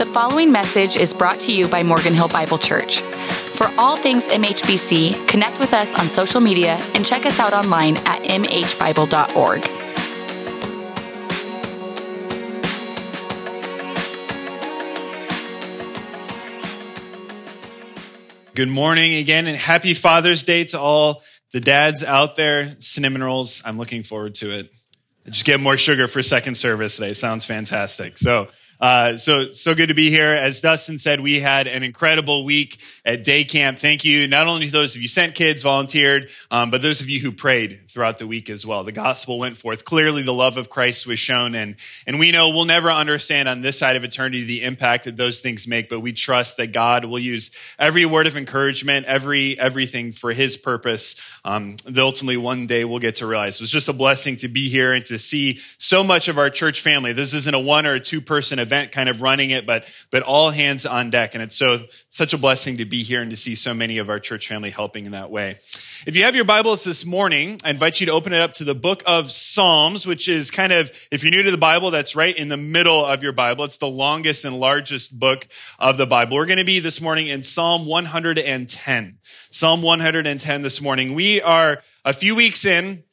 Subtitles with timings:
[0.00, 3.02] The following message is brought to you by Morgan Hill Bible Church.
[3.02, 7.98] For all things MHBC, connect with us on social media and check us out online
[8.06, 9.60] at mhbible.org.
[18.54, 21.22] Good morning again, and happy Father's Day to all
[21.52, 22.74] the dads out there.
[22.78, 24.72] Cinnamon rolls, I'm looking forward to it.
[25.26, 27.12] Just get more sugar for second service today.
[27.12, 28.16] Sounds fantastic.
[28.16, 28.48] So,
[28.80, 30.32] uh, so, so good to be here.
[30.32, 33.78] As Dustin said, we had an incredible week at day camp.
[33.78, 34.26] Thank you.
[34.26, 37.30] Not only to those of you sent kids, volunteered, um, but those of you who
[37.30, 38.82] prayed throughout the week as well.
[38.82, 39.84] The gospel went forth.
[39.84, 41.54] Clearly the love of Christ was shown.
[41.54, 45.16] And, and we know we'll never understand on this side of eternity the impact that
[45.16, 49.58] those things make, but we trust that God will use every word of encouragement, every,
[49.58, 51.20] everything for his purpose.
[51.44, 53.56] Um, that ultimately one day we'll get to realize.
[53.56, 56.48] It was just a blessing to be here and to see so much of our
[56.48, 57.12] church family.
[57.12, 60.22] This isn't a one or a two person event kind of running it, but, but
[60.22, 61.34] all hands on deck.
[61.34, 64.08] And it's so, such a blessing to be here and to see so many of
[64.08, 65.58] our church family helping in that way.
[66.06, 68.64] If you have your Bibles this morning, I invite you to open it up to
[68.64, 72.16] the book of Psalms, which is kind of, if you're new to the Bible, that's
[72.16, 73.64] right in the middle of your Bible.
[73.64, 75.46] It's the longest and largest book
[75.78, 76.36] of the Bible.
[76.36, 79.18] We're going to be this morning in Psalm 110.
[79.50, 81.14] Psalm 110 this morning.
[81.14, 83.04] We are a few weeks in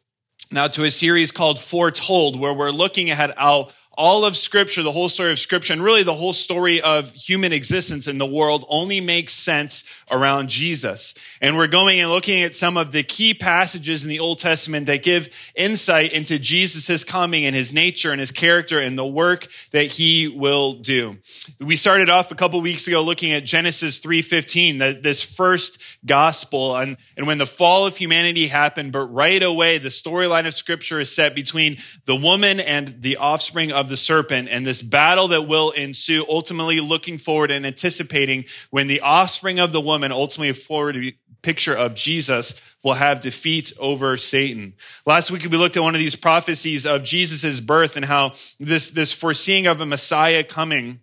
[0.52, 4.92] now to a series called Foretold, where we're looking at how all of scripture, the
[4.92, 8.64] whole story of scripture, and really the whole story of human existence in the world
[8.70, 11.16] only makes sense around Jesus.
[11.42, 14.86] And we're going and looking at some of the key passages in the Old Testament
[14.86, 19.48] that give insight into Jesus' coming and his nature and his character and the work
[19.72, 21.18] that he will do.
[21.60, 26.98] We started off a couple weeks ago looking at Genesis 3.15, this first gospel, and,
[27.18, 31.14] and when the fall of humanity happened, but right away the storyline of scripture is
[31.14, 35.72] set between the woman and the offspring of the serpent and this battle that will
[35.72, 40.98] ensue, ultimately looking forward and anticipating when the offspring of the woman, ultimately a forward
[41.42, 44.74] picture of Jesus, will have defeat over Satan.
[45.06, 48.92] Last week we looked at one of these prophecies of Jesus' birth and how this,
[48.92, 51.02] this foreseeing of a Messiah coming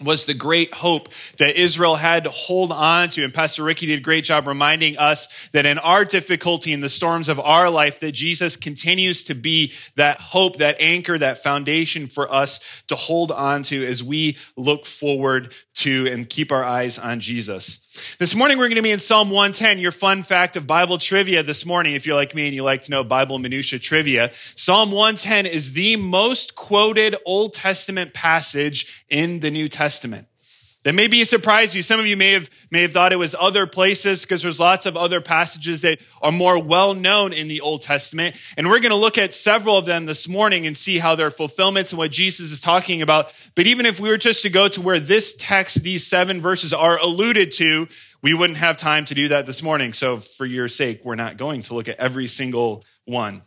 [0.00, 3.24] was the great hope that Israel had to hold on to.
[3.24, 6.88] And Pastor Ricky did a great job reminding us that in our difficulty, in the
[6.88, 12.06] storms of our life, that Jesus continues to be that hope, that anchor, that foundation
[12.06, 16.98] for us to hold on to as we look forward to and keep our eyes
[16.98, 17.87] on Jesus.
[18.18, 21.42] This morning, we're going to be in Psalm 110, your fun fact of Bible trivia
[21.42, 21.94] this morning.
[21.94, 25.72] If you're like me and you like to know Bible minutia trivia, Psalm 110 is
[25.72, 30.27] the most quoted Old Testament passage in the New Testament.
[30.88, 31.82] That may be a surprise to you.
[31.82, 34.86] Some of you may have, may have thought it was other places because there's lots
[34.86, 38.36] of other passages that are more well known in the Old Testament.
[38.56, 41.30] And we're going to look at several of them this morning and see how they're
[41.30, 43.30] fulfillments and what Jesus is talking about.
[43.54, 46.72] But even if we were just to go to where this text, these seven verses
[46.72, 47.86] are alluded to,
[48.22, 49.92] we wouldn't have time to do that this morning.
[49.92, 53.42] So for your sake, we're not going to look at every single one.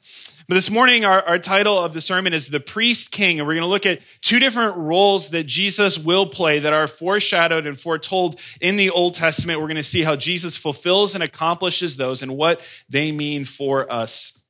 [0.51, 3.53] But this morning, our, our title of the sermon is The Priest King, and we're
[3.53, 7.79] going to look at two different roles that Jesus will play that are foreshadowed and
[7.79, 9.61] foretold in the Old Testament.
[9.61, 13.89] We're going to see how Jesus fulfills and accomplishes those and what they mean for
[13.89, 14.43] us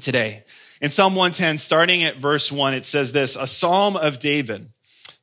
[0.00, 0.44] today.
[0.80, 4.70] In Psalm 110, starting at verse 1, it says this A psalm of David.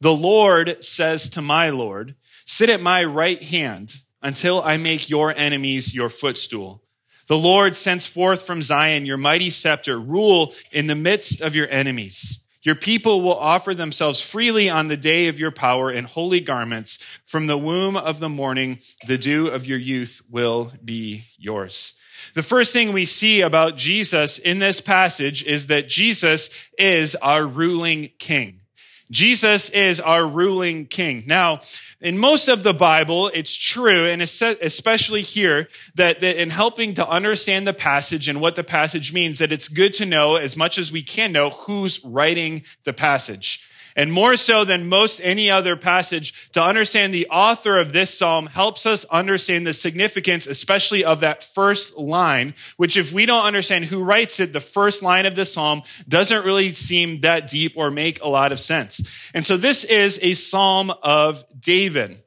[0.02, 2.14] The Lord says to my Lord,
[2.46, 6.84] Sit at my right hand until I make your enemies your footstool.
[7.32, 11.70] The Lord sends forth from Zion your mighty scepter, rule in the midst of your
[11.70, 12.46] enemies.
[12.62, 16.98] Your people will offer themselves freely on the day of your power in holy garments.
[17.24, 21.98] From the womb of the morning, the dew of your youth will be yours.
[22.34, 27.48] The first thing we see about Jesus in this passage is that Jesus is our
[27.48, 28.60] ruling king.
[29.10, 31.24] Jesus is our ruling king.
[31.28, 31.62] Now,
[32.02, 37.08] in most of the Bible, it's true, and especially here, that, that in helping to
[37.08, 40.80] understand the passage and what the passage means, that it's good to know as much
[40.80, 43.68] as we can know who's writing the passage.
[43.96, 48.48] And more so than most any other passage, to understand the author of this psalm
[48.48, 53.86] helps us understand the significance, especially of that first line, which if we don't understand
[53.86, 57.92] who writes it, the first line of the psalm doesn't really seem that deep or
[57.92, 59.08] make a lot of sense.
[59.34, 62.22] And so this is a psalm of David.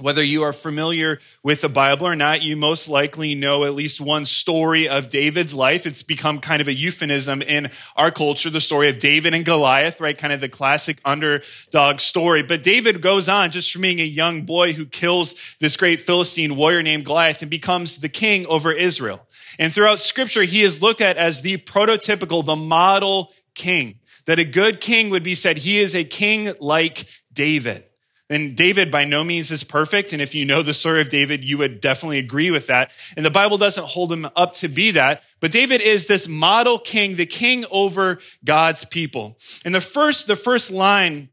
[0.00, 4.00] Whether you are familiar with the Bible or not, you most likely know at least
[4.00, 5.86] one story of David's life.
[5.86, 10.00] It's become kind of a euphemism in our culture, the story of David and Goliath,
[10.00, 10.16] right?
[10.16, 12.42] Kind of the classic underdog story.
[12.42, 16.56] But David goes on just from being a young boy who kills this great Philistine
[16.56, 19.26] warrior named Goliath and becomes the king over Israel.
[19.58, 23.98] And throughout scripture, he is looked at as the prototypical, the model king.
[24.24, 27.84] That a good king would be said, he is a king like David.
[28.30, 30.12] Then David by no means is perfect.
[30.12, 32.92] And if you know the story of David, you would definitely agree with that.
[33.16, 35.24] And the Bible doesn't hold him up to be that.
[35.40, 39.36] But David is this model king, the king over God's people.
[39.64, 41.28] And the first, the first line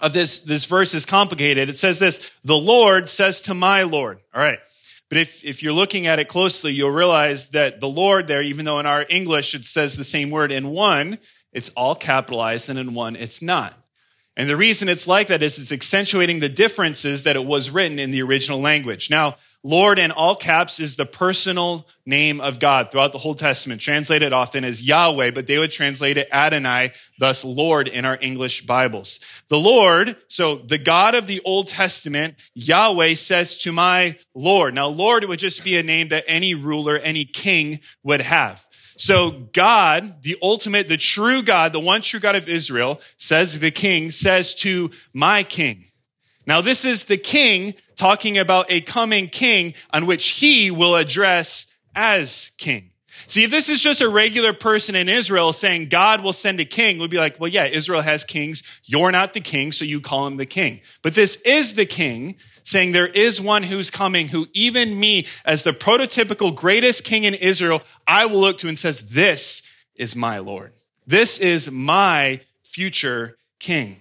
[0.00, 1.68] of this, this verse is complicated.
[1.68, 4.20] It says this, the Lord says to my Lord.
[4.34, 4.60] All right.
[5.10, 8.64] But if, if you're looking at it closely, you'll realize that the Lord there, even
[8.64, 11.18] though in our English it says the same word in one,
[11.52, 13.74] it's all capitalized and in one it's not.
[14.36, 17.98] And the reason it's like that is it's accentuating the differences that it was written
[17.98, 19.10] in the original language.
[19.10, 23.82] Now, Lord in all caps is the personal name of God throughout the whole Testament,
[23.82, 28.64] translated often as Yahweh, but they would translate it Adonai, thus Lord in our English
[28.64, 29.20] Bibles.
[29.48, 34.74] The Lord, so the God of the Old Testament, Yahweh says to my Lord.
[34.74, 38.66] Now, Lord would just be a name that any ruler, any king would have.
[39.00, 43.70] So God, the ultimate, the true God, the one true God of Israel, says the
[43.70, 45.86] king, says to my king.
[46.46, 51.74] Now, this is the king talking about a coming king on which he will address
[51.94, 52.90] as king.
[53.26, 56.66] See, if this is just a regular person in Israel saying God will send a
[56.66, 58.62] king, we'd be like, well, yeah, Israel has kings.
[58.84, 60.82] You're not the king, so you call him the king.
[61.00, 62.36] But this is the king
[62.70, 67.34] saying there is one who's coming who even me, as the prototypical greatest king in
[67.34, 69.62] Israel, I will look to and says, this
[69.96, 70.72] is my Lord.
[71.06, 73.96] This is my future king.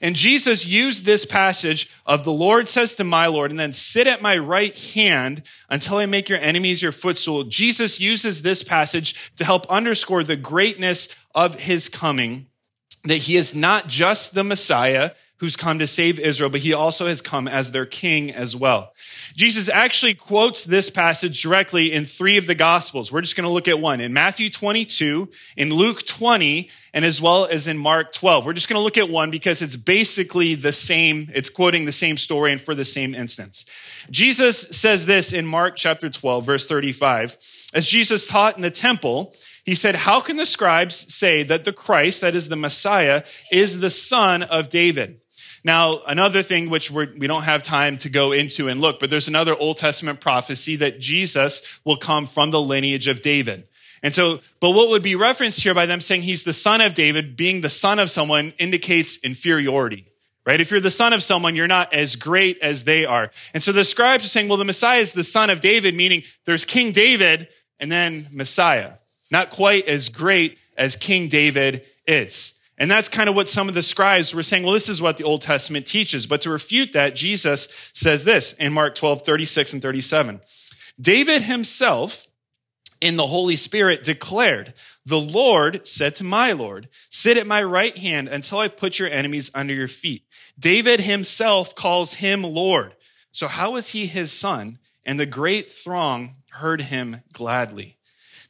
[0.00, 4.06] And Jesus used this passage of the Lord says to my Lord, and then sit
[4.06, 7.44] at my right hand until I make your enemies your footstool.
[7.44, 12.46] Jesus uses this passage to help underscore the greatness of his coming,
[13.04, 17.06] that he is not just the Messiah, who's come to save Israel, but he also
[17.06, 18.92] has come as their king as well.
[19.34, 23.12] Jesus actually quotes this passage directly in three of the gospels.
[23.12, 27.22] We're just going to look at one in Matthew 22, in Luke 20, and as
[27.22, 28.44] well as in Mark 12.
[28.44, 31.30] We're just going to look at one because it's basically the same.
[31.32, 33.64] It's quoting the same story and for the same instance.
[34.10, 37.36] Jesus says this in Mark chapter 12, verse 35.
[37.74, 41.72] As Jesus taught in the temple, he said, How can the scribes say that the
[41.72, 45.20] Christ, that is the Messiah, is the son of David?
[45.64, 49.00] Now, another thing which we're, we do not have time to go into and look,
[49.00, 53.66] but there's another Old Testament prophecy that Jesus will come from the lineage of David.
[54.02, 56.94] And so, but what would be referenced here by them saying he's the son of
[56.94, 60.06] David, being the son of someone indicates inferiority,
[60.46, 60.60] right?
[60.60, 63.32] If you're the son of someone, you're not as great as they are.
[63.52, 66.22] And so the scribes are saying, well, the Messiah is the son of David, meaning
[66.44, 67.48] there's King David
[67.80, 68.92] and then Messiah.
[69.30, 72.57] Not quite as great as King David is.
[72.78, 74.62] And that's kind of what some of the scribes were saying.
[74.62, 76.26] Well, this is what the Old Testament teaches.
[76.26, 80.40] But to refute that, Jesus says this in Mark 12, 36 and 37.
[81.00, 82.28] David himself
[83.00, 87.96] in the Holy Spirit declared, the Lord said to my Lord, sit at my right
[87.96, 90.24] hand until I put your enemies under your feet.
[90.58, 92.94] David himself calls him Lord.
[93.32, 94.78] So how is he his son?
[95.04, 97.97] And the great throng heard him gladly.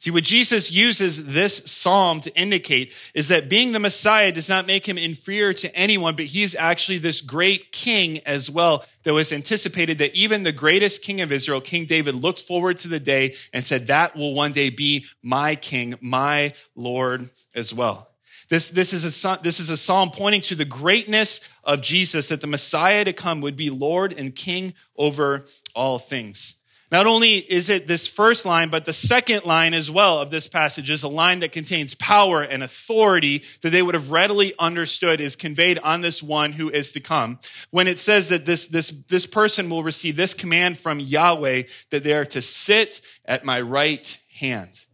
[0.01, 4.65] See, what Jesus uses this psalm to indicate is that being the Messiah does not
[4.65, 9.13] make him inferior to anyone, but he is actually this great king as well that
[9.13, 12.99] was anticipated that even the greatest king of Israel, King David, looked forward to the
[13.01, 18.07] day and said, that will one day be my king, my Lord as well.
[18.47, 22.39] This, this, is a, this is a psalm pointing to the greatness of Jesus, that
[22.39, 25.43] the Messiah to come would be Lord and King over
[25.75, 26.58] all things.
[26.91, 30.47] Not only is it this first line, but the second line as well of this
[30.47, 35.21] passage is a line that contains power and authority that they would have readily understood
[35.21, 37.39] is conveyed on this one who is to come.
[37.69, 42.03] When it says that this, this, this person will receive this command from Yahweh that
[42.03, 44.85] they are to sit at my right hand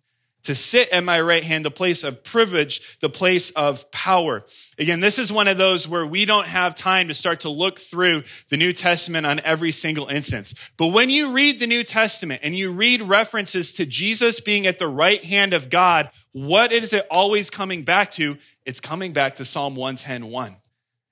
[0.45, 4.43] to sit at my right hand, the place of privilege, the place of power.
[4.79, 7.79] Again, this is one of those where we don't have time to start to look
[7.79, 10.55] through the New Testament on every single instance.
[10.77, 14.79] But when you read the New Testament and you read references to Jesus being at
[14.79, 18.37] the right hand of God, what is it always coming back to?
[18.65, 20.57] It's coming back to Psalm 110 1.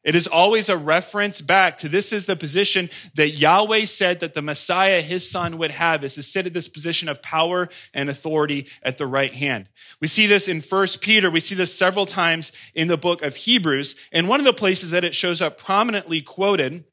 [0.03, 4.33] It is always a reference back to this is the position that Yahweh said that
[4.33, 8.09] the Messiah, his son, would have, is to sit at this position of power and
[8.09, 9.69] authority at the right hand.
[10.01, 11.31] We see this in First Peter.
[11.31, 13.95] We see this several times in the book of Hebrews.
[14.11, 16.83] And one of the places that it shows up prominently quoted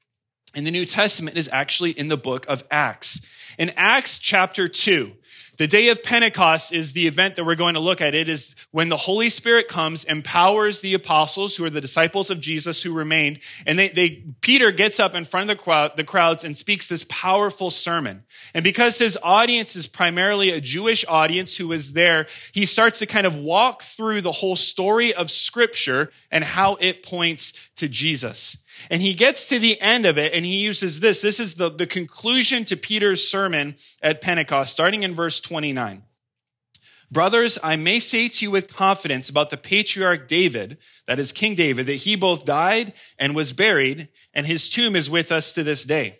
[0.54, 3.26] in the New Testament is actually in the book of Acts.
[3.58, 5.12] In Acts chapter 2,
[5.60, 8.14] the day of Pentecost is the event that we're going to look at.
[8.14, 12.40] It is when the Holy Spirit comes, empowers the apostles who are the disciples of
[12.40, 13.40] Jesus who remained.
[13.66, 16.88] And they, they, Peter gets up in front of the, crowd, the crowds and speaks
[16.88, 18.22] this powerful sermon.
[18.54, 23.06] And because his audience is primarily a Jewish audience who is there, he starts to
[23.06, 28.59] kind of walk through the whole story of scripture and how it points to Jesus.
[28.88, 31.20] And he gets to the end of it and he uses this.
[31.22, 36.02] This is the, the conclusion to Peter's sermon at Pentecost, starting in verse 29.
[37.12, 41.56] Brothers, I may say to you with confidence about the patriarch David, that is King
[41.56, 45.64] David, that he both died and was buried, and his tomb is with us to
[45.64, 46.19] this day.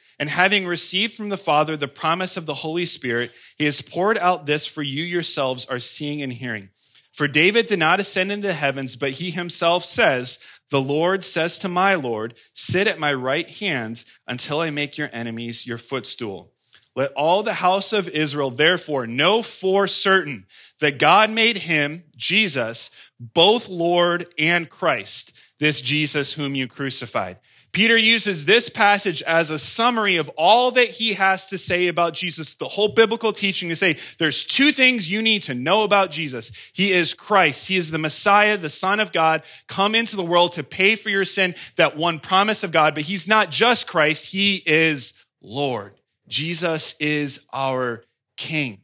[0.21, 4.19] and having received from the Father the promise of the Holy Spirit, he has poured
[4.19, 6.69] out this for you yourselves are seeing and hearing.
[7.11, 10.37] For David did not ascend into the heavens, but he himself says,
[10.69, 15.09] The Lord says to my Lord, Sit at my right hand until I make your
[15.11, 16.51] enemies your footstool.
[16.95, 20.45] Let all the house of Israel therefore know for certain
[20.81, 27.37] that God made him, Jesus, both Lord and Christ, this Jesus whom you crucified.
[27.71, 32.13] Peter uses this passage as a summary of all that he has to say about
[32.13, 36.11] Jesus, the whole biblical teaching to say there's two things you need to know about
[36.11, 36.51] Jesus.
[36.73, 37.69] He is Christ.
[37.69, 41.09] He is the Messiah, the Son of God, come into the world to pay for
[41.09, 42.93] your sin, that one promise of God.
[42.93, 44.31] But he's not just Christ.
[44.31, 45.93] He is Lord.
[46.27, 48.03] Jesus is our
[48.35, 48.81] King.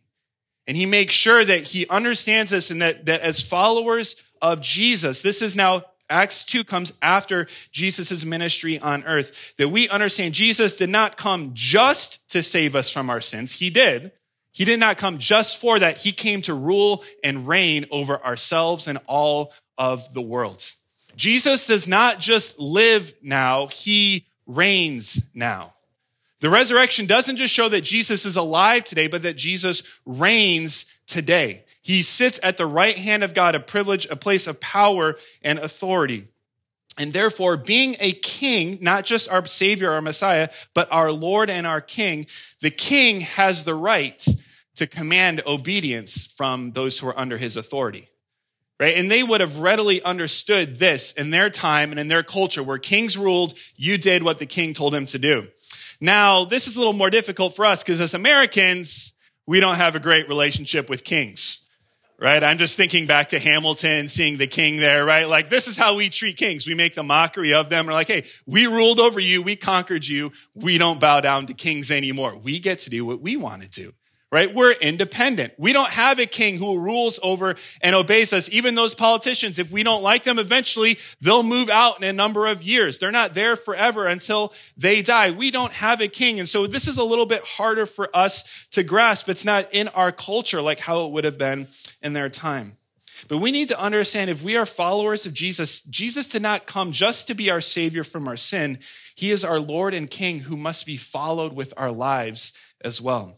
[0.66, 5.22] And he makes sure that he understands this and that, that as followers of Jesus,
[5.22, 9.56] this is now Acts 2 comes after Jesus' ministry on earth.
[9.58, 13.54] That we understand Jesus did not come just to save us from our sins.
[13.54, 14.12] He did.
[14.52, 16.00] He did not come just for that.
[16.00, 20.64] He came to rule and reign over ourselves and all of the world.
[21.16, 25.74] Jesus does not just live now, he reigns now.
[26.40, 31.64] The resurrection doesn't just show that Jesus is alive today, but that Jesus reigns today.
[31.88, 35.58] He sits at the right hand of God, a privilege, a place of power and
[35.58, 36.26] authority.
[36.98, 41.66] And therefore, being a king, not just our savior, our Messiah, but our Lord and
[41.66, 42.26] our king,
[42.60, 44.22] the king has the right
[44.76, 48.10] to command obedience from those who are under his authority.
[48.82, 48.98] Right?
[48.98, 52.80] And they would have readily understood this in their time and in their culture where
[52.80, 55.48] kings ruled, you did what the king told him to do.
[56.02, 59.14] Now, this is a little more difficult for us because as Americans,
[59.46, 61.64] we don't have a great relationship with kings
[62.20, 62.44] right?
[62.44, 65.28] I'm just thinking back to Hamilton, seeing the king there, right?
[65.28, 66.68] Like, this is how we treat kings.
[66.68, 67.88] We make the mockery of them.
[67.88, 69.42] We're like, hey, we ruled over you.
[69.42, 70.32] We conquered you.
[70.56, 72.36] We don't bow down to kings anymore.
[72.36, 73.94] We get to do what we want to do
[74.32, 74.54] right?
[74.54, 75.54] We're independent.
[75.58, 78.50] We don't have a king who rules over and obeys us.
[78.52, 82.46] Even those politicians, if we don't like them, eventually they'll move out in a number
[82.46, 83.00] of years.
[83.00, 85.32] They're not there forever until they die.
[85.32, 86.40] We don't have a king.
[86.40, 89.30] And so this is a little bit harder for us to grasp.
[89.30, 91.68] It's not in our culture like how it would have been
[92.02, 92.74] in their time.
[93.30, 96.92] But we need to understand if we are followers of Jesus, Jesus did not come
[96.92, 98.80] just to be our savior from our sin.
[99.16, 103.36] He is our Lord and King who must be followed with our lives as well.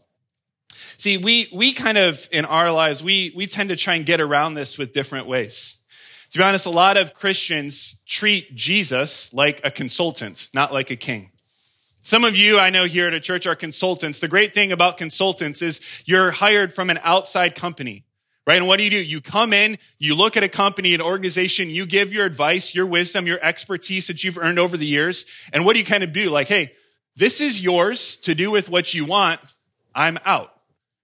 [0.96, 4.20] See, we, we kind of, in our lives, we, we tend to try and get
[4.20, 5.80] around this with different ways.
[6.30, 10.96] To be honest, a lot of Christians treat Jesus like a consultant, not like a
[10.96, 11.30] king.
[12.02, 14.20] Some of you I know here at a church are consultants.
[14.20, 18.04] The great thing about consultants is you're hired from an outside company,
[18.46, 18.56] right?
[18.56, 19.00] And what do you do?
[19.00, 22.86] You come in, you look at a company, an organization, you give your advice, your
[22.86, 25.26] wisdom, your expertise that you've earned over the years.
[25.52, 26.30] And what do you kind of do?
[26.30, 26.72] Like, hey,
[27.16, 29.40] this is yours to do with what you want.
[29.94, 30.54] I'm out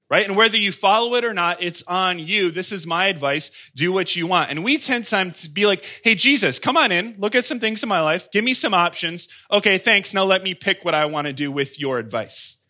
[0.08, 0.26] right?
[0.26, 2.50] And whether you follow it or not, it's on you.
[2.50, 3.50] This is my advice.
[3.74, 4.50] Do what you want.
[4.50, 7.16] And we tend sometimes to be like, hey, Jesus, come on in.
[7.18, 8.30] Look at some things in my life.
[8.30, 9.28] Give me some options.
[9.50, 10.14] Okay, thanks.
[10.14, 12.62] Now let me pick what I want to do with your advice.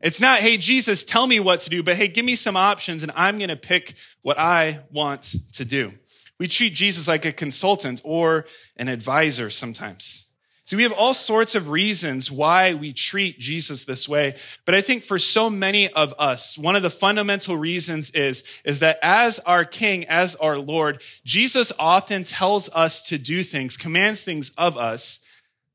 [0.00, 3.02] It's not, hey, Jesus, tell me what to do, but hey, give me some options
[3.02, 5.92] and I'm going to pick what I want to do.
[6.38, 8.44] We treat Jesus like a consultant or
[8.76, 10.27] an advisor sometimes.
[10.68, 14.36] So we have all sorts of reasons why we treat Jesus this way.
[14.66, 18.80] But I think for so many of us, one of the fundamental reasons is, is
[18.80, 24.24] that as our King, as our Lord, Jesus often tells us to do things, commands
[24.24, 25.24] things of us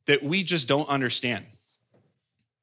[0.05, 1.43] that we just don't understand.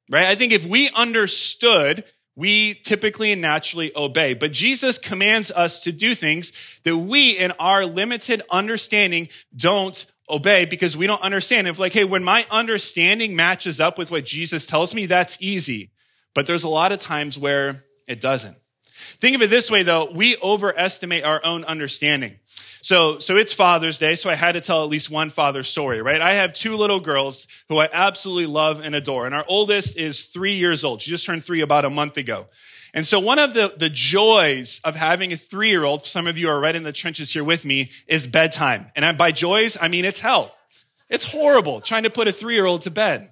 [0.09, 0.27] Right?
[0.27, 4.33] I think if we understood we typically and naturally obey.
[4.33, 10.65] But Jesus commands us to do things that we, in our limited understanding, don't obey
[10.65, 11.67] because we don't understand.
[11.67, 15.91] If like, hey, when my understanding matches up with what Jesus tells me, that's easy.
[16.33, 17.75] But there's a lot of times where
[18.07, 18.55] it doesn't.
[18.93, 22.37] Think of it this way though, we overestimate our own understanding.
[22.81, 26.01] So, so it's Father's Day, so I had to tell at least one father story,
[26.01, 26.21] right?
[26.21, 29.25] I have two little girls who I absolutely love and adore.
[29.25, 31.01] And our oldest is three years old.
[31.01, 32.47] She just turned three about a month ago.
[32.93, 36.37] And so one of the, the joys of having a three year old, some of
[36.37, 38.87] you are right in the trenches here with me, is bedtime.
[38.95, 40.51] And by joys, I mean it's hell.
[41.09, 43.29] It's horrible trying to put a three year old to bed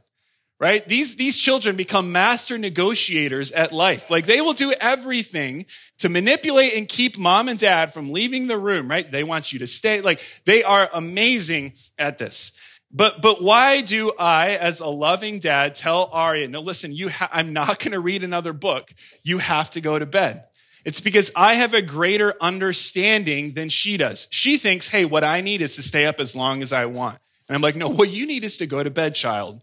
[0.59, 0.85] right?
[0.87, 4.09] These, these children become master negotiators at life.
[4.09, 5.65] Like they will do everything
[5.99, 9.09] to manipulate and keep mom and dad from leaving the room, right?
[9.09, 10.01] They want you to stay.
[10.01, 12.57] Like they are amazing at this.
[12.91, 17.29] But, but why do I, as a loving dad, tell Aria, no, listen, you ha-
[17.31, 18.91] I'm not going to read another book.
[19.23, 20.45] You have to go to bed.
[20.85, 24.27] It's because I have a greater understanding than she does.
[24.31, 27.19] She thinks, hey, what I need is to stay up as long as I want.
[27.47, 29.61] And I'm like, no, what you need is to go to bed, child.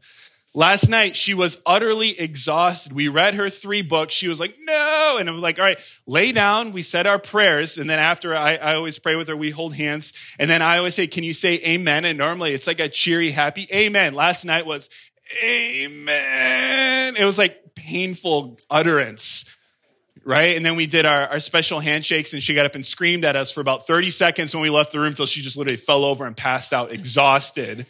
[0.57, 2.95] Last night, she was utterly exhausted.
[2.95, 4.15] We read her three books.
[4.15, 5.19] She was like, no.
[5.21, 6.73] And I'm like, all right, lay down.
[6.73, 7.77] We said our prayers.
[7.77, 10.15] And then after I, I always pray with her, we hold hands.
[10.39, 12.07] And then I always say, can you say amen?
[12.07, 14.15] And normally it's like a cheery, happy amen.
[14.15, 14.89] Last night was
[15.45, 17.17] amen.
[17.17, 19.55] It was like painful utterance
[20.25, 20.57] right?
[20.57, 23.37] And then we did our, our special handshakes and she got up and screamed at
[23.37, 26.05] us for about 30 seconds when we left the room until she just literally fell
[26.05, 27.87] over and passed out exhausted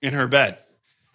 [0.00, 0.56] in her bed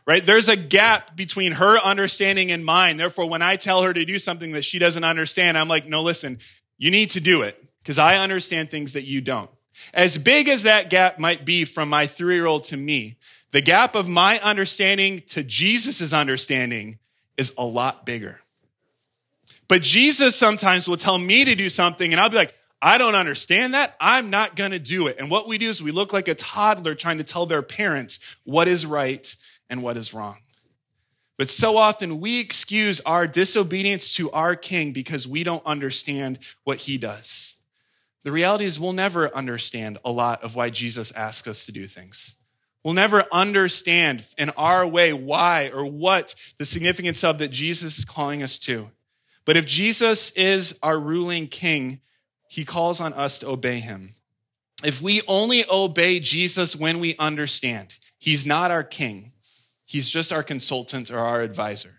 [0.10, 0.26] right?
[0.26, 2.98] There's a gap between her understanding and mine.
[2.98, 6.02] Therefore, when I tell her to do something that she doesn't understand, I'm like, no,
[6.02, 6.40] listen,
[6.80, 9.52] you need to do it because I understand things that you don't.
[9.94, 13.18] As big as that gap might be from my three year old to me,
[13.52, 16.98] the gap of my understanding to Jesus' understanding
[17.38, 18.40] is a lot bigger.
[19.68, 23.14] But Jesus sometimes will tell me to do something and I'll be like, I don't
[23.14, 23.96] understand that.
[24.02, 25.18] I'm not going to do it.
[25.20, 28.20] And what we do is we look like a toddler trying to tell their parents
[28.44, 29.36] what is right
[29.70, 30.38] and what is wrong.
[31.38, 36.80] But so often we excuse our disobedience to our king because we don't understand what
[36.80, 37.58] he does.
[38.24, 41.88] The reality is, we'll never understand a lot of why Jesus asks us to do
[41.88, 42.36] things.
[42.84, 48.06] We'll never understand in our way why or what the significance of that Jesus is
[48.06, 48.90] calling us to.
[49.46, 52.02] But if Jesus is our ruling king,
[52.50, 54.10] he calls on us to obey him.
[54.84, 59.32] If we only obey Jesus when we understand, he's not our king.
[59.90, 61.96] He's just our consultant or our advisor.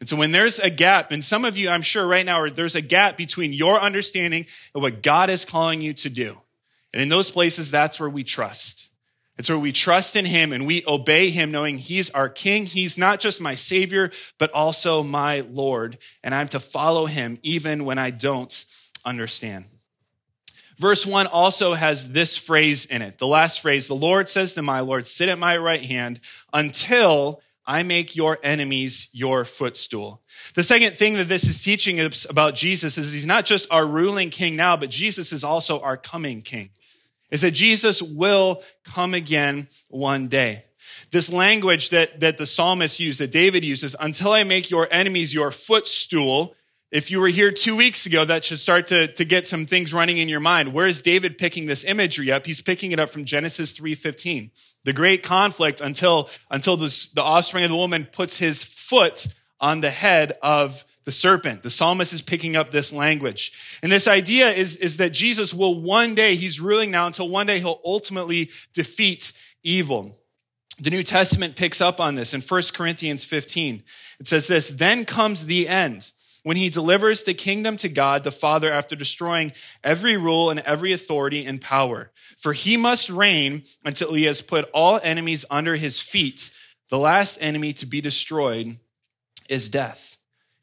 [0.00, 2.74] And so when there's a gap, and some of you, I'm sure right now, there's
[2.74, 6.36] a gap between your understanding of what God is calling you to do.
[6.92, 8.90] And in those places, that's where we trust.
[9.38, 12.66] It's where we trust in him and we obey him, knowing he's our king.
[12.66, 15.96] He's not just my savior, but also my Lord.
[16.22, 18.62] And I'm to follow him even when I don't
[19.06, 19.64] understand.
[20.78, 23.18] Verse 1 also has this phrase in it.
[23.18, 26.20] The last phrase, the Lord says to my Lord, sit at my right hand
[26.52, 30.22] until I make your enemies your footstool.
[30.54, 33.86] The second thing that this is teaching us about Jesus is he's not just our
[33.86, 36.70] ruling king now, but Jesus is also our coming king.
[37.30, 40.64] Is that Jesus will come again one day.
[41.12, 45.32] This language that, that the psalmist used, that David uses, until I make your enemies
[45.32, 46.54] your footstool,
[46.92, 49.94] if you were here two weeks ago, that should start to, to get some things
[49.94, 50.74] running in your mind.
[50.74, 52.44] Where is David picking this imagery up?
[52.44, 54.50] He's picking it up from Genesis 3.15.
[54.84, 59.28] The great conflict until, until the, offspring of the woman puts his foot
[59.58, 61.62] on the head of the serpent.
[61.62, 63.78] The psalmist is picking up this language.
[63.82, 67.46] And this idea is, is that Jesus will one day, he's ruling now until one
[67.46, 70.14] day he'll ultimately defeat evil.
[70.78, 73.82] The New Testament picks up on this in 1 Corinthians 15.
[74.20, 78.32] It says this, then comes the end when he delivers the kingdom to God the
[78.32, 79.52] Father after destroying
[79.84, 82.10] every rule and every authority and power.
[82.36, 86.50] For he must reign until he has put all enemies under his feet.
[86.90, 88.76] The last enemy to be destroyed
[89.48, 90.12] is death.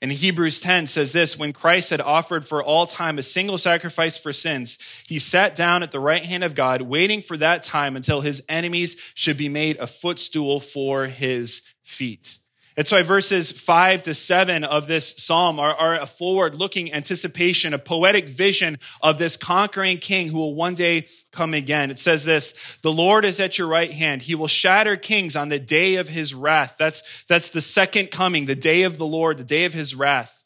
[0.02, 4.18] And Hebrews 10 says this When Christ had offered for all time a single sacrifice
[4.18, 7.96] for sins, he sat down at the right hand of God, waiting for that time
[7.96, 12.38] until his enemies should be made a footstool for his feet.
[12.80, 17.74] That's why verses five to seven of this psalm are, are a forward looking anticipation,
[17.74, 21.92] a poetic vision of this conquering king who will one day come again.
[21.92, 24.22] It says this, the Lord is at your right hand.
[24.22, 26.78] He will shatter kings on the day of his wrath.
[26.80, 30.39] That's, that's the second coming, the day of the Lord, the day of his wrath.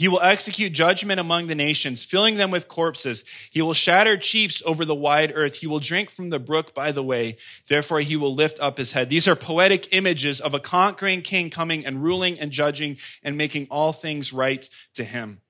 [0.00, 3.22] He will execute judgment among the nations, filling them with corpses.
[3.50, 5.56] He will shatter chiefs over the wide earth.
[5.56, 7.36] He will drink from the brook by the way.
[7.68, 9.10] Therefore, he will lift up his head.
[9.10, 13.66] These are poetic images of a conquering king coming and ruling and judging and making
[13.70, 15.42] all things right to him.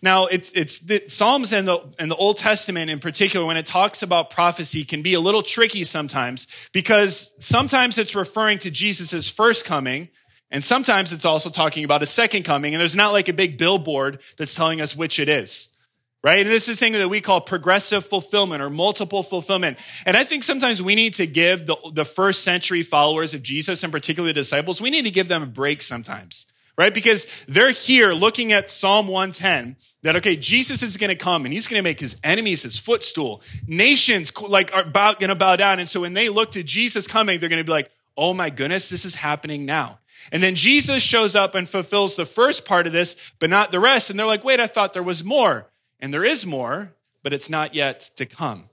[0.00, 3.66] Now, it's, it's the Psalms and the, and the Old Testament in particular, when it
[3.66, 9.28] talks about prophecy, can be a little tricky sometimes because sometimes it's referring to Jesus'
[9.28, 10.08] first coming
[10.50, 13.58] and sometimes it's also talking about a second coming, and there's not like a big
[13.58, 15.76] billboard that's telling us which it is.
[16.22, 16.40] right?
[16.40, 19.78] And this is thing that we call progressive fulfillment or multiple fulfillment.
[20.04, 23.82] And I think sometimes we need to give the, the first century followers of Jesus,
[23.82, 26.92] and particularly the disciples, we need to give them a break sometimes, right?
[26.92, 31.54] Because they're here looking at Psalm 110 that, okay, Jesus is going to come and
[31.54, 33.42] he's going to make his enemies his footstool.
[33.66, 35.78] Nations like are about, going to bow down.
[35.78, 38.50] And so when they look to Jesus coming, they're going to be like, oh my
[38.50, 39.98] goodness, this is happening now.
[40.32, 43.80] And then Jesus shows up and fulfills the first part of this, but not the
[43.80, 44.10] rest.
[44.10, 45.70] And they're like, wait, I thought there was more.
[46.00, 48.68] And there is more, but it's not yet to come.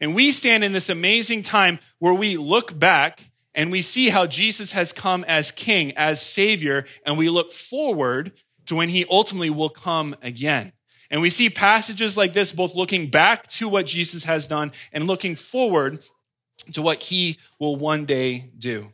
[0.00, 4.26] And we stand in this amazing time where we look back and we see how
[4.26, 8.32] Jesus has come as king, as savior, and we look forward
[8.66, 10.72] to when he ultimately will come again.
[11.10, 15.06] And we see passages like this, both looking back to what Jesus has done and
[15.06, 16.04] looking forward
[16.74, 18.92] to what he will one day do.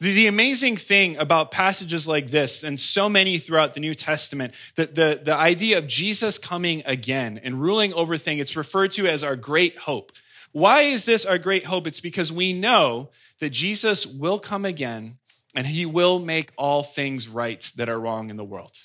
[0.00, 4.54] The, the, amazing thing about passages like this, and so many throughout the New Testament,
[4.76, 9.06] that the, the idea of Jesus coming again and ruling over things, it's referred to
[9.06, 10.12] as our great hope.
[10.52, 11.86] Why is this our great hope?
[11.86, 15.18] It's because we know that Jesus will come again
[15.54, 18.76] and he will make all things right that are wrong in the world.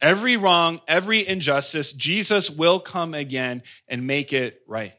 [0.00, 4.92] Every wrong, every injustice, Jesus will come again and make it right.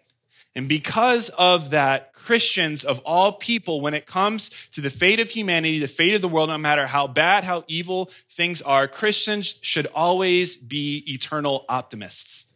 [0.58, 5.30] And because of that, Christians of all people, when it comes to the fate of
[5.30, 9.60] humanity, the fate of the world, no matter how bad, how evil things are, Christians
[9.62, 12.56] should always be eternal optimists.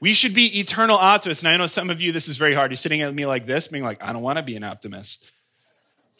[0.00, 1.44] We should be eternal optimists.
[1.44, 2.70] And I know some of you, this is very hard.
[2.70, 5.30] You're sitting at me like this, being like, I don't want to be an optimist.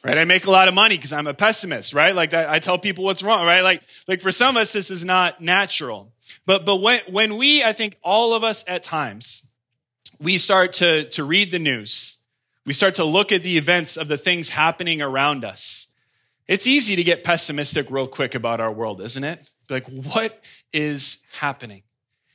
[0.04, 0.18] Right?
[0.18, 2.14] I make a lot of money because I'm a pessimist, right?
[2.14, 3.62] Like I tell people what's wrong, right?
[3.62, 6.12] Like, like for some of us, this is not natural.
[6.44, 9.46] But, but when, when we, I think all of us at times,
[10.20, 12.18] we start to, to read the news.
[12.66, 15.94] We start to look at the events of the things happening around us.
[16.46, 19.48] It's easy to get pessimistic real quick about our world, isn't it?
[19.70, 21.82] Like, what is happening?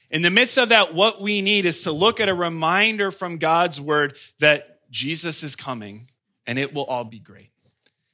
[0.09, 3.37] In the midst of that, what we need is to look at a reminder from
[3.37, 6.05] God's word that Jesus is coming
[6.47, 7.51] and it will all be great.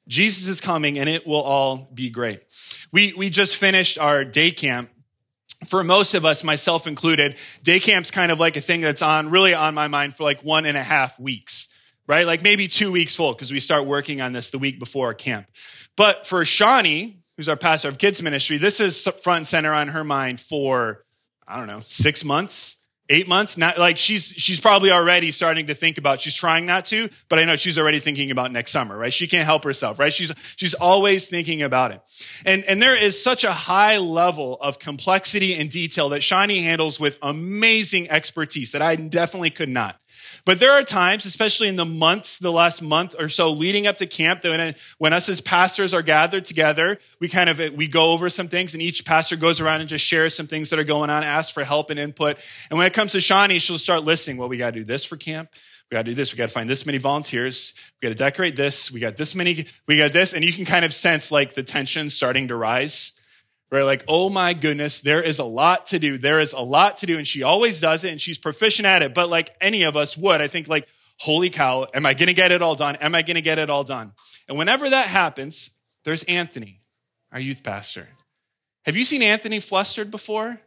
[0.07, 2.41] Jesus is coming and it will all be great.
[2.91, 4.89] We, we just finished our day camp
[5.65, 9.29] for most of us, myself included, day camp's kind of like a thing that's on
[9.29, 11.69] really on my mind for like one and a half weeks,
[12.07, 12.25] right?
[12.25, 15.13] Like maybe two weeks full because we start working on this the week before our
[15.13, 15.47] camp.
[15.95, 19.89] But for Shawnee, who's our pastor of kids ministry, this is front and center on
[19.89, 21.03] her mind for,
[21.47, 25.75] I don't know, six months, eight months not like she's she's probably already starting to
[25.75, 28.97] think about she's trying not to but i know she's already thinking about next summer
[29.01, 29.13] right?
[29.13, 30.13] She can't help herself right?
[30.13, 32.01] She's she's always thinking about it.
[32.45, 36.99] And and there is such a high level of complexity and detail that Shawnee handles
[36.99, 39.99] with amazing expertise that i definitely could not
[40.45, 43.97] but there are times, especially in the months, the last month or so leading up
[43.97, 47.87] to camp, that when, when us as pastors are gathered together, we kind of, we
[47.87, 50.79] go over some things and each pastor goes around and just shares some things that
[50.79, 52.37] are going on, asks for help and input.
[52.69, 54.37] And when it comes to Shawnee, she'll start listening.
[54.37, 55.49] Well, we got to do this for camp.
[55.89, 56.33] We got to do this.
[56.33, 57.73] We got to find this many volunteers.
[58.01, 58.91] We got to decorate this.
[58.91, 59.65] We got this many.
[59.87, 60.33] We got this.
[60.33, 63.20] And you can kind of sense like the tension starting to rise
[63.71, 63.83] right?
[63.83, 66.17] Like, oh my goodness, there is a lot to do.
[66.17, 67.17] There is a lot to do.
[67.17, 69.13] And she always does it and she's proficient at it.
[69.13, 70.87] But like any of us would, I think like,
[71.19, 72.97] holy cow, am I going to get it all done?
[72.97, 74.11] Am I going to get it all done?
[74.49, 75.71] And whenever that happens,
[76.03, 76.81] there's Anthony,
[77.31, 78.09] our youth pastor.
[78.85, 80.59] Have you seen Anthony flustered before?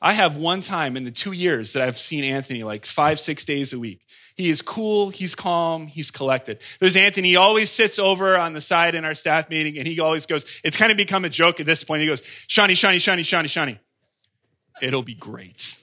[0.00, 3.44] I have one time in the two years that I've seen Anthony like five, six
[3.44, 4.00] days a week.
[4.42, 6.58] He is cool, he's calm, he's collected.
[6.80, 10.00] There's Anthony, he always sits over on the side in our staff meeting and he
[10.00, 12.00] always goes, it's kind of become a joke at this point.
[12.00, 13.78] He goes, Shawnee, Shawnee, Shawnee, Shawnee, Shawnee.
[14.80, 15.78] It'll be great.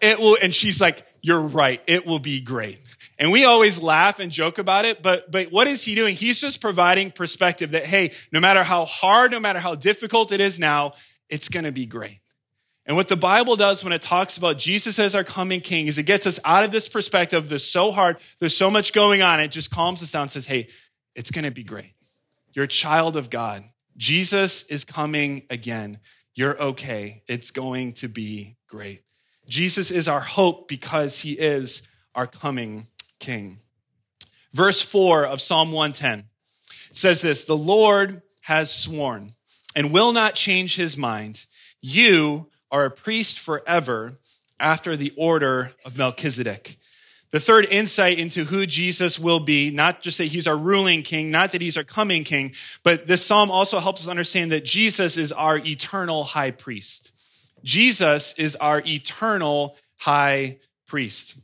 [0.00, 2.80] It will, and she's like, you're right, it will be great.
[3.20, 6.16] And we always laugh and joke about it, but, but what is he doing?
[6.16, 10.40] He's just providing perspective that, hey, no matter how hard, no matter how difficult it
[10.40, 10.94] is now,
[11.30, 12.18] it's going to be great.
[12.86, 15.98] And what the Bible does when it talks about Jesus as our coming king is
[15.98, 17.48] it gets us out of this perspective.
[17.48, 18.18] There's so hard.
[18.38, 19.40] There's so much going on.
[19.40, 20.68] It just calms us down and says, Hey,
[21.16, 21.92] it's going to be great.
[22.52, 23.64] You're a child of God.
[23.96, 25.98] Jesus is coming again.
[26.34, 27.22] You're okay.
[27.26, 29.02] It's going to be great.
[29.48, 32.86] Jesus is our hope because he is our coming
[33.18, 33.58] king.
[34.52, 36.24] Verse 4 of Psalm 110
[36.92, 39.32] says this The Lord has sworn
[39.74, 41.46] and will not change his mind.
[41.80, 44.18] You are a priest forever
[44.58, 46.78] after the order of Melchizedek.
[47.32, 51.30] The third insight into who Jesus will be, not just that he's our ruling king,
[51.30, 55.16] not that he's our coming king, but this psalm also helps us understand that Jesus
[55.16, 57.12] is our eternal high priest.
[57.62, 61.36] Jesus is our eternal high priest.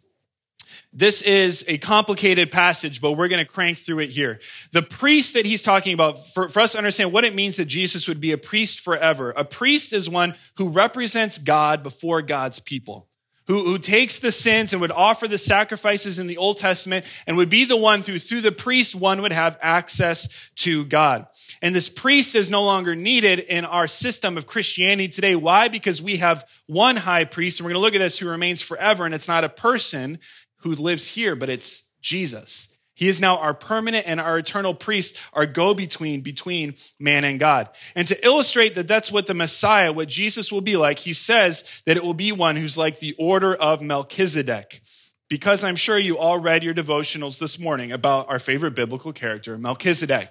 [0.92, 4.40] This is a complicated passage, but we're going to crank through it here.
[4.72, 7.66] The priest that he's talking about, for, for, us to understand what it means that
[7.66, 12.61] Jesus would be a priest forever, a priest is one who represents God before God's
[12.61, 13.08] people
[13.46, 17.37] who, who takes the sins and would offer the sacrifices in the Old Testament and
[17.37, 21.26] would be the one through, through the priest, one would have access to God.
[21.61, 25.35] And this priest is no longer needed in our system of Christianity today.
[25.35, 25.68] Why?
[25.68, 28.62] Because we have one high priest, and we're going to look at this who remains
[28.62, 30.18] forever, and it's not a person
[30.62, 32.68] who lives here, but it's Jesus.
[32.94, 37.40] He is now our permanent and our eternal priest, our go between between man and
[37.40, 37.70] God.
[37.96, 41.64] And to illustrate that that's what the Messiah, what Jesus will be like, he says
[41.87, 44.83] that it will be one who's like the order of Melchizedek.
[45.29, 49.57] Because I'm sure you all read your devotionals this morning about our favorite biblical character,
[49.57, 50.31] Melchizedek.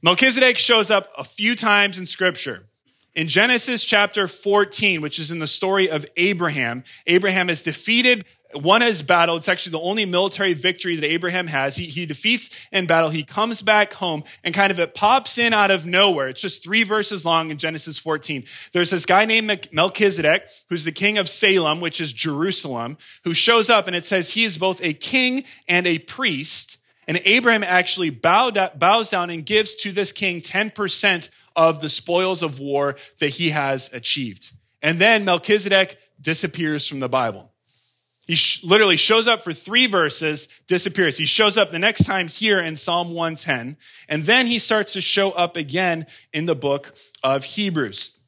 [0.00, 2.64] Melchizedek shows up a few times in scripture.
[3.14, 8.82] In Genesis chapter 14, which is in the story of Abraham, Abraham is defeated won
[8.82, 9.36] his battle.
[9.36, 11.76] It's actually the only military victory that Abraham has.
[11.76, 13.10] He, he defeats in battle.
[13.10, 16.28] He comes back home and kind of it pops in out of nowhere.
[16.28, 18.44] It's just three verses long in Genesis 14.
[18.72, 23.70] There's this guy named Melchizedek, who's the king of Salem, which is Jerusalem, who shows
[23.70, 26.78] up and it says he is both a king and a priest.
[27.08, 32.42] And Abraham actually bowed, bows down and gives to this king 10% of the spoils
[32.42, 34.52] of war that he has achieved.
[34.80, 37.51] And then Melchizedek disappears from the Bible.
[38.26, 41.18] He sh- literally shows up for three verses, disappears.
[41.18, 43.76] He shows up the next time here in Psalm 110,
[44.08, 48.18] and then he starts to show up again in the book of Hebrews.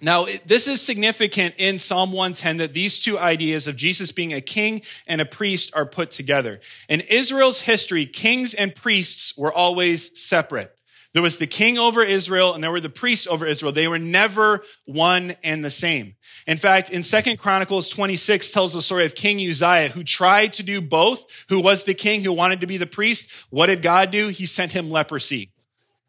[0.00, 4.40] Now, this is significant in Psalm 110 that these two ideas of Jesus being a
[4.40, 6.60] king and a priest are put together.
[6.88, 10.73] In Israel's history, kings and priests were always separate.
[11.14, 13.70] There was the king over Israel and there were the priests over Israel.
[13.70, 16.16] They were never one and the same.
[16.44, 20.64] In fact, in Second Chronicles 26 tells the story of King Uzziah who tried to
[20.64, 23.30] do both, who was the king, who wanted to be the priest.
[23.50, 24.26] What did God do?
[24.26, 25.52] He sent him leprosy.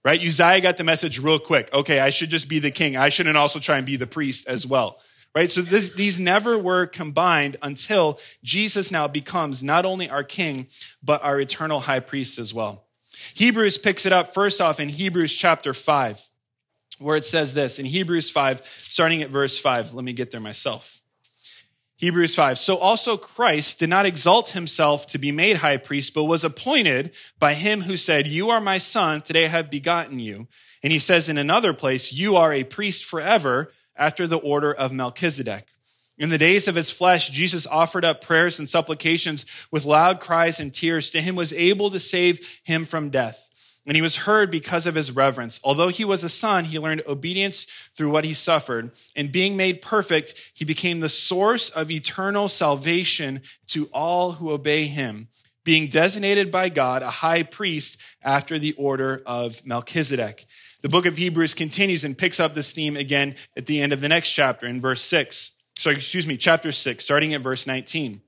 [0.04, 0.20] Right?
[0.20, 1.72] Uzziah got the message real quick.
[1.72, 2.98] Okay, I should just be the king.
[2.98, 5.00] I shouldn't also try and be the priest as well.
[5.36, 5.52] Right?
[5.52, 10.68] So this, these never were combined until Jesus now becomes not only our king,
[11.04, 12.85] but our eternal high priest as well.
[13.34, 16.22] Hebrews picks it up first off in Hebrews chapter 5,
[17.00, 19.94] where it says this in Hebrews 5, starting at verse 5.
[19.94, 21.02] Let me get there myself.
[21.98, 22.60] Hebrews 5.
[22.60, 27.16] So also Christ did not exalt himself to be made high priest, but was appointed
[27.40, 30.48] by him who said, You are my son, today I have begotten you.
[30.84, 34.92] And he says in another place, You are a priest forever after the order of
[34.92, 35.68] Melchizedek.
[36.18, 40.60] In the days of his flesh, Jesus offered up prayers and supplications with loud cries
[40.60, 43.50] and tears to him was able to save him from death.
[43.86, 45.60] And he was heard because of his reverence.
[45.64, 48.92] Although he was a son, he learned obedience through what he suffered.
[49.16, 54.88] And being made perfect, he became the source of eternal salvation to all who obey
[54.88, 55.28] him,
[55.64, 60.48] being designated by God a high priest after the order of Melchizedek.
[60.82, 64.02] The book of Hebrews continues and picks up this theme again at the end of
[64.02, 68.22] the next chapter in verse 6 so excuse me, chapter 6, starting at verse 19.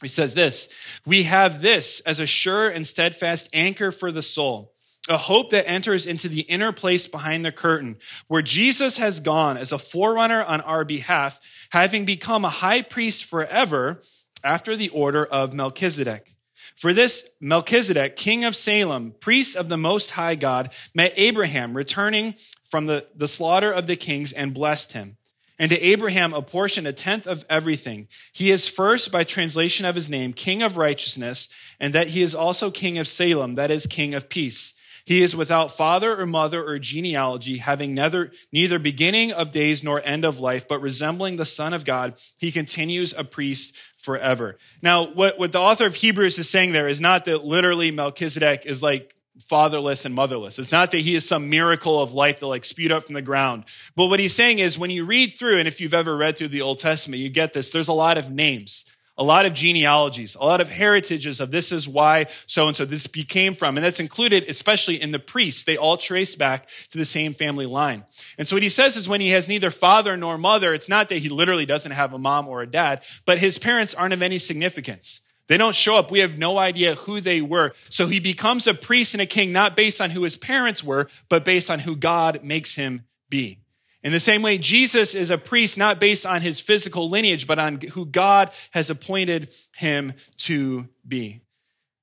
[0.00, 0.68] He says this
[1.06, 4.72] We have this as a sure and steadfast anchor for the soul,
[5.08, 9.56] a hope that enters into the inner place behind the curtain, where Jesus has gone
[9.56, 14.00] as a forerunner on our behalf, having become a high priest forever
[14.42, 16.34] after the order of Melchizedek.
[16.76, 22.34] For this Melchizedek, king of Salem, priest of the Most High God, met Abraham returning
[22.64, 25.18] from the, the slaughter of the kings and blessed him.
[25.60, 28.08] And to Abraham apportioned a tenth of everything.
[28.32, 32.34] He is first, by translation of his name, king of righteousness, and that he is
[32.34, 34.72] also king of Salem, that is, king of peace.
[35.04, 40.00] He is without father or mother or genealogy, having neither, neither beginning of days nor
[40.02, 42.18] end of life, but resembling the Son of God.
[42.38, 44.56] He continues a priest forever.
[44.80, 48.64] Now, what, what the author of Hebrews is saying there is not that literally Melchizedek
[48.64, 49.14] is like
[49.48, 50.58] fatherless and motherless.
[50.58, 53.22] It's not that he is some miracle of life that like spewed up from the
[53.22, 53.64] ground.
[53.96, 56.48] But what he's saying is when you read through, and if you've ever read through
[56.48, 58.84] the Old Testament, you get this, there's a lot of names,
[59.16, 62.84] a lot of genealogies, a lot of heritages of this is why so and so
[62.84, 63.76] this became from.
[63.76, 65.64] And that's included, especially in the priests.
[65.64, 68.04] They all trace back to the same family line.
[68.38, 71.08] And so what he says is when he has neither father nor mother, it's not
[71.08, 74.22] that he literally doesn't have a mom or a dad, but his parents aren't of
[74.22, 75.20] any significance.
[75.50, 76.12] They don't show up.
[76.12, 77.72] We have no idea who they were.
[77.88, 81.08] So he becomes a priest and a king, not based on who his parents were,
[81.28, 83.58] but based on who God makes him be.
[84.04, 87.58] In the same way, Jesus is a priest not based on his physical lineage, but
[87.58, 91.40] on who God has appointed him to be.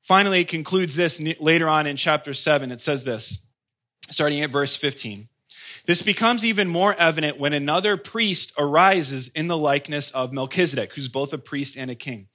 [0.01, 2.69] Finally, it concludes this later on in chapter 7.
[2.69, 3.47] It says this,
[4.10, 5.29] starting at verse 15.
[5.86, 11.07] This becomes even more evident when another priest arises in the likeness of Melchizedek, who's
[11.07, 12.27] both a priest and a king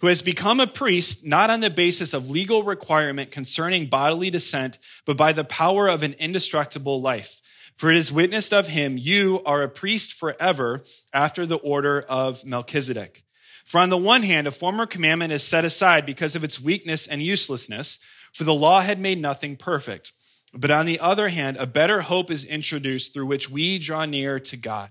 [0.00, 4.78] who has become a priest not on the basis of legal requirement concerning bodily descent,
[5.04, 7.40] but by the power of an indestructible life.
[7.76, 10.82] For it is witnessed of him, you are a priest forever
[11.12, 13.22] after the order of Melchizedek.
[13.64, 17.06] For on the one hand, a former commandment is set aside because of its weakness
[17.06, 17.98] and uselessness,
[18.32, 20.12] for the law had made nothing perfect.
[20.54, 24.40] But on the other hand, a better hope is introduced through which we draw near
[24.40, 24.90] to God.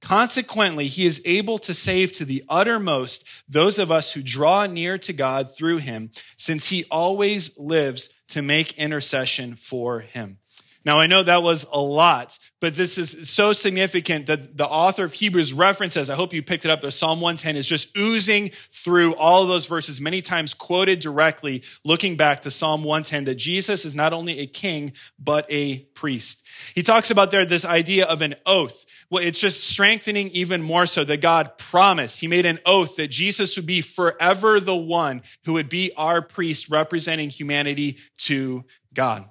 [0.00, 4.96] Consequently, he is able to save to the uttermost those of us who draw near
[4.98, 10.38] to God through him, since he always lives to make intercession for him.
[10.84, 15.04] Now, I know that was a lot, but this is so significant that the author
[15.04, 19.14] of Hebrews references, I hope you picked it up, Psalm 110 is just oozing through
[19.16, 23.84] all of those verses, many times quoted directly, looking back to Psalm 110, that Jesus
[23.84, 26.46] is not only a king, but a priest.
[26.74, 28.86] He talks about there this idea of an oath.
[29.10, 32.20] Well, it's just strengthening even more so that God promised.
[32.20, 36.22] He made an oath that Jesus would be forever the one who would be our
[36.22, 38.64] priest representing humanity to
[38.94, 39.24] God.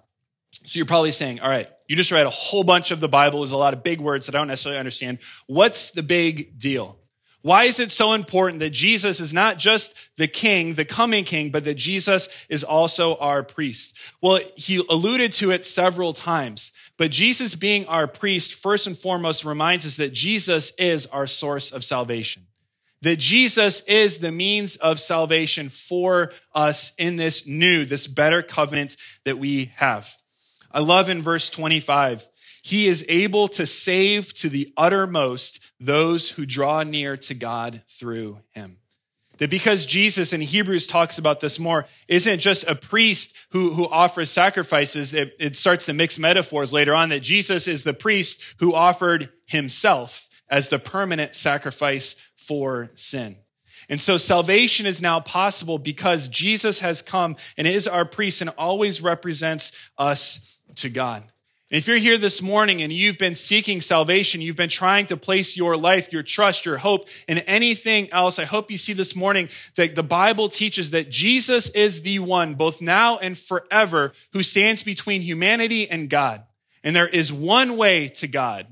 [0.67, 3.39] So you're probably saying, all right, you just read a whole bunch of the Bible.
[3.39, 5.19] There's a lot of big words that I don't necessarily understand.
[5.45, 6.97] What's the big deal?
[7.41, 11.51] Why is it so important that Jesus is not just the king, the coming king,
[11.51, 13.97] but that Jesus is also our priest?
[14.21, 19.45] Well, he alluded to it several times, but Jesus being our priest, first and foremost,
[19.45, 22.47] reminds us that Jesus is our source of salvation.
[23.03, 28.97] That Jesus is the means of salvation for us in this new, this better covenant
[29.23, 30.17] that we have.
[30.71, 32.27] I love in verse 25,
[32.63, 38.39] he is able to save to the uttermost those who draw near to God through
[38.51, 38.77] him.
[39.37, 43.87] That because Jesus in Hebrews talks about this more, isn't just a priest who, who
[43.87, 45.13] offers sacrifices.
[45.13, 49.29] It, it starts to mix metaphors later on that Jesus is the priest who offered
[49.45, 53.37] himself as the permanent sacrifice for sin.
[53.89, 58.49] And so salvation is now possible because Jesus has come and is our priest and
[58.57, 61.23] always represents us to God.
[61.69, 65.17] And if you're here this morning and you've been seeking salvation, you've been trying to
[65.17, 69.17] place your life, your trust, your hope in anything else, I hope you see this
[69.17, 74.43] morning that the Bible teaches that Jesus is the one, both now and forever, who
[74.43, 76.43] stands between humanity and God.
[76.85, 78.67] And there is one way to God,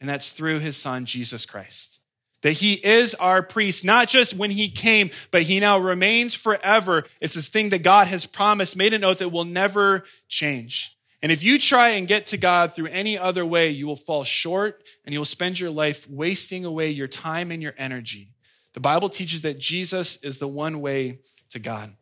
[0.00, 1.98] and that's through his son, Jesus Christ.
[2.42, 7.02] That he is our priest, not just when he came, but he now remains forever.
[7.20, 10.96] It's this thing that God has promised, made an oath that will never change.
[11.22, 14.22] And if you try and get to God through any other way, you will fall
[14.24, 18.30] short and you will spend your life wasting away your time and your energy.
[18.74, 21.18] The Bible teaches that Jesus is the one way
[21.50, 21.96] to God.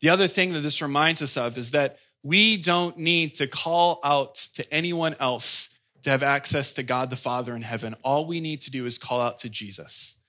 [0.00, 4.00] The other thing that this reminds us of is that we don't need to call
[4.02, 7.96] out to anyone else to have access to God the Father in heaven.
[8.02, 10.20] All we need to do is call out to Jesus.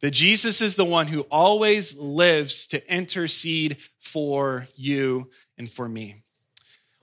[0.00, 6.23] That Jesus is the one who always lives to intercede for you and for me.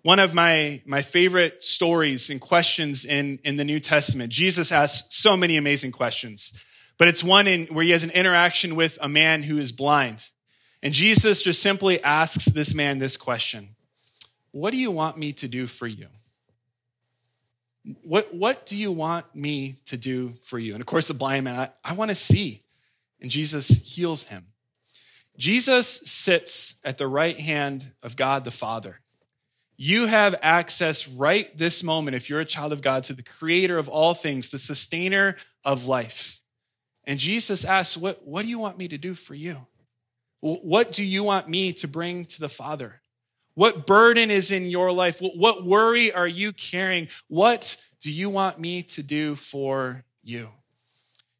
[0.04, 5.16] One of my, my favorite stories and questions in, in the New Testament, Jesus asks
[5.16, 6.54] so many amazing questions,
[6.98, 10.26] but it's one in, where he has an interaction with a man who is blind.
[10.82, 13.76] And Jesus just simply asks this man this question
[14.52, 16.08] What do you want me to do for you?
[18.04, 20.74] What, what do you want me to do for you?
[20.74, 22.64] And of course, the blind man, I, I want to see.
[23.20, 24.48] And Jesus heals him.
[25.38, 29.01] Jesus sits at the right hand of God the Father.
[29.84, 33.80] You have access right this moment, if you're a child of God, to the creator
[33.80, 36.40] of all things, the sustainer of life.
[37.06, 39.66] And Jesus asks, What, what do you want me to do for you?
[40.40, 43.02] What do you want me to bring to the Father?
[43.56, 45.20] What burden is in your life?
[45.20, 47.08] What worry are you carrying?
[47.28, 50.50] What do you want me to do for you?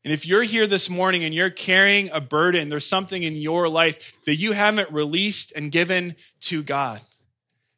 [0.04, 3.70] And if you're here this morning and you're carrying a burden, there's something in your
[3.70, 7.02] life that you haven't released and given to God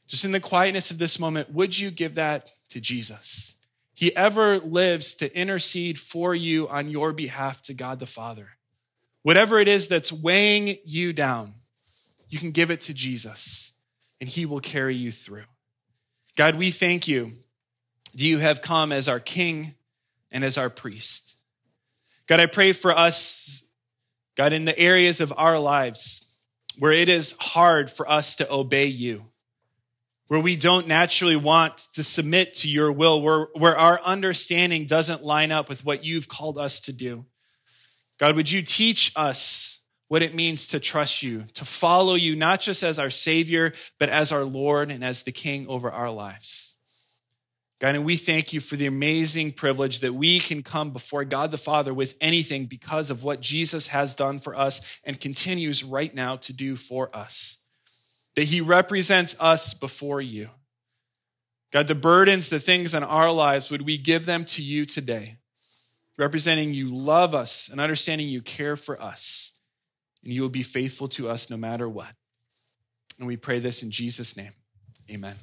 [0.07, 3.57] just in the quietness of this moment, would you give that to Jesus?
[3.93, 8.49] He ever lives to intercede for you on your behalf to God the Father.
[9.21, 11.53] Whatever it is that's weighing you down,
[12.27, 13.73] you can give it to Jesus
[14.19, 15.43] and he will carry you through.
[16.35, 17.31] God, we thank you
[18.11, 19.75] that you have come as our King
[20.31, 21.37] and as our priest.
[22.25, 23.67] God, I pray for us,
[24.35, 26.39] God, in the areas of our lives
[26.79, 29.25] where it is hard for us to obey you,
[30.33, 35.23] where we don't naturally want to submit to your will, where, where our understanding doesn't
[35.23, 37.23] line up with what you've called us to do.
[38.19, 42.61] God, would you teach us what it means to trust you, to follow you, not
[42.61, 46.77] just as our Savior, but as our Lord and as the King over our lives?
[47.79, 51.51] God, and we thank you for the amazing privilege that we can come before God
[51.51, 56.15] the Father with anything because of what Jesus has done for us and continues right
[56.15, 57.62] now to do for us.
[58.35, 60.49] That he represents us before you.
[61.71, 65.37] God, the burdens, the things in our lives, would we give them to you today,
[66.17, 69.53] representing you love us and understanding you care for us,
[70.23, 72.13] and you will be faithful to us no matter what.
[73.17, 74.51] And we pray this in Jesus' name.
[75.09, 75.35] Amen.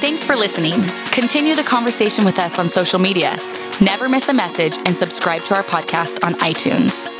[0.00, 0.82] Thanks for listening.
[1.12, 3.38] Continue the conversation with us on social media.
[3.82, 7.19] Never miss a message and subscribe to our podcast on iTunes.